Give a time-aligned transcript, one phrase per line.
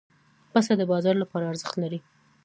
[0.51, 1.99] پسه د بازار لپاره ارزښت لري.